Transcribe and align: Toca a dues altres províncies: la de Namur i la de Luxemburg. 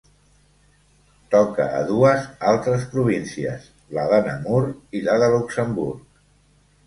Toca 1.33 1.65
a 1.79 1.81
dues 1.89 2.23
altres 2.53 2.87
províncies: 2.95 3.67
la 3.97 4.05
de 4.13 4.21
Namur 4.29 4.63
i 5.01 5.05
la 5.09 5.19
de 5.25 5.29
Luxemburg. 5.35 6.19